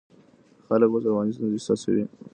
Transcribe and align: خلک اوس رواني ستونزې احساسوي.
خلک 0.65 0.89
اوس 0.91 1.03
رواني 1.07 1.31
ستونزې 1.35 1.57
احساسوي. 1.57 2.03